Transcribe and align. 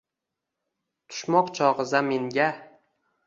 Tushmoq 1.09 1.51
chog’i 1.59 1.87
zaminga… 1.91 2.51